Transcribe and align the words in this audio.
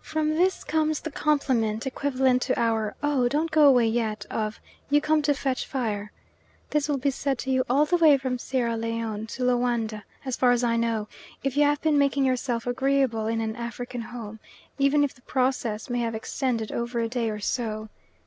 From 0.00 0.36
this 0.36 0.64
comes 0.64 1.00
the 1.00 1.10
compliment, 1.10 1.86
equivalent 1.86 2.40
to 2.40 2.58
our 2.58 2.94
"Oh! 3.02 3.28
don't 3.28 3.50
go 3.50 3.66
away 3.66 3.86
yet," 3.86 4.24
of 4.30 4.58
"You 4.88 5.02
come 5.02 5.20
to 5.20 5.34
fetch 5.34 5.66
fire." 5.66 6.12
This 6.70 6.88
will 6.88 6.96
be 6.96 7.10
said 7.10 7.36
to 7.40 7.50
you 7.50 7.62
all 7.68 7.84
the 7.84 7.98
way 7.98 8.16
from 8.16 8.38
Sierra 8.38 8.74
Leone 8.78 9.26
to 9.26 9.44
Loanda, 9.44 10.02
as 10.24 10.34
far 10.34 10.52
as 10.52 10.64
I 10.64 10.76
know, 10.78 11.08
if 11.44 11.58
you 11.58 11.64
have 11.64 11.82
been 11.82 11.98
making 11.98 12.24
yourself 12.24 12.66
agreeable 12.66 13.26
in 13.26 13.42
an 13.42 13.54
African 13.54 14.00
home, 14.00 14.40
even 14.78 15.04
if 15.04 15.14
the 15.14 15.20
process 15.20 15.90
may 15.90 15.98
have 15.98 16.14
extended 16.14 16.72
over 16.72 16.98
a 16.98 17.06
day 17.10 17.28
or 17.28 17.40
so. 17.40 17.90